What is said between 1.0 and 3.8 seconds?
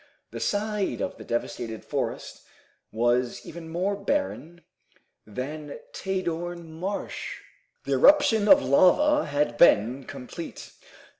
the devastated forest was even